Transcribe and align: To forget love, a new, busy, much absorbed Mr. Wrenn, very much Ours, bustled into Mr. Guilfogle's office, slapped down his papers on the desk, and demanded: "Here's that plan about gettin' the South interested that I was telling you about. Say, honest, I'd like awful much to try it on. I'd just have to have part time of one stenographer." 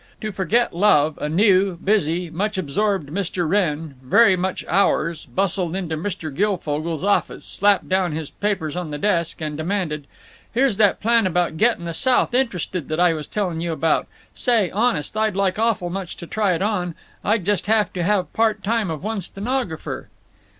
To 0.21 0.31
forget 0.31 0.75
love, 0.75 1.15
a 1.21 1.29
new, 1.29 1.75
busy, 1.77 2.31
much 2.31 2.57
absorbed 2.57 3.09
Mr. 3.09 3.47
Wrenn, 3.47 3.93
very 4.01 4.35
much 4.35 4.65
Ours, 4.67 5.27
bustled 5.27 5.75
into 5.75 5.95
Mr. 5.95 6.33
Guilfogle's 6.33 7.03
office, 7.03 7.45
slapped 7.45 7.87
down 7.87 8.11
his 8.13 8.31
papers 8.31 8.75
on 8.75 8.89
the 8.89 8.97
desk, 8.97 9.41
and 9.41 9.55
demanded: 9.55 10.07
"Here's 10.51 10.77
that 10.77 11.01
plan 11.01 11.27
about 11.27 11.57
gettin' 11.57 11.83
the 11.85 11.93
South 11.93 12.33
interested 12.33 12.87
that 12.87 12.99
I 12.99 13.13
was 13.13 13.27
telling 13.27 13.61
you 13.61 13.73
about. 13.73 14.07
Say, 14.33 14.71
honest, 14.71 15.15
I'd 15.15 15.35
like 15.35 15.59
awful 15.59 15.91
much 15.91 16.17
to 16.17 16.25
try 16.25 16.53
it 16.53 16.63
on. 16.63 16.95
I'd 17.23 17.45
just 17.45 17.67
have 17.67 17.93
to 17.93 18.01
have 18.01 18.33
part 18.33 18.63
time 18.63 18.89
of 18.89 19.03
one 19.03 19.21
stenographer." 19.21 20.09